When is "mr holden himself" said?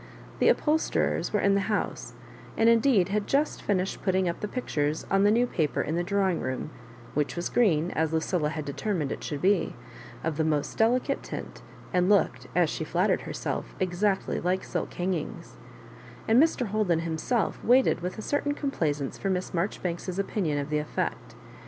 16.41-17.63